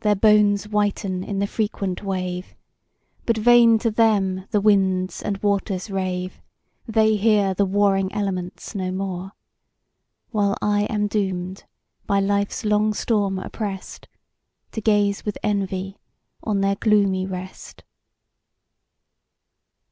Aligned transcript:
their 0.00 0.16
bones 0.16 0.66
whiten 0.66 1.22
in 1.22 1.38
the 1.38 1.46
frequent 1.46 2.02
wave; 2.02 2.56
But 3.24 3.36
vain 3.38 3.78
to 3.78 3.90
them 3.92 4.46
the 4.50 4.60
winds 4.60 5.22
and 5.22 5.40
waters 5.44 5.88
rave; 5.88 6.42
They 6.88 7.14
hear 7.14 7.54
the 7.54 7.64
warring 7.64 8.12
elements 8.12 8.74
no 8.74 8.90
more: 8.90 9.30
While 10.32 10.56
I 10.60 10.86
am 10.86 11.06
doom'd 11.06 11.66
by 12.04 12.18
life's 12.18 12.64
long 12.64 12.92
storm 12.94 13.38
opprest, 13.38 14.08
To 14.72 14.80
gaze 14.80 15.24
with 15.24 15.38
envy 15.40 16.00
on 16.42 16.62
their 16.62 16.74
gloomy 16.74 17.24
rest. 17.24 17.84